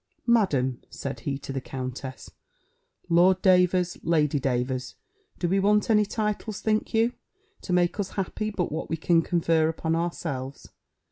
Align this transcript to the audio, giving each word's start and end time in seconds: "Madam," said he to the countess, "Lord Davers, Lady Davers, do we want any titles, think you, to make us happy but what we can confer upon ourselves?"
"Madam," 0.25 0.81
said 0.89 1.19
he 1.19 1.37
to 1.37 1.53
the 1.53 1.61
countess, 1.61 2.31
"Lord 3.07 3.39
Davers, 3.43 3.99
Lady 4.01 4.39
Davers, 4.39 4.95
do 5.37 5.47
we 5.47 5.59
want 5.59 5.91
any 5.91 6.05
titles, 6.07 6.59
think 6.59 6.91
you, 6.91 7.13
to 7.61 7.71
make 7.71 7.99
us 7.99 8.13
happy 8.13 8.49
but 8.49 8.71
what 8.71 8.89
we 8.89 8.97
can 8.97 9.21
confer 9.21 9.69
upon 9.69 9.95
ourselves?" 9.95 10.69